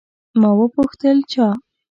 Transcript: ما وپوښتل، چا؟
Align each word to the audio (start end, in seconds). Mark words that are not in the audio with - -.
ما 0.41 0.49
وپوښتل، 0.59 1.17
چا؟ 1.31 1.47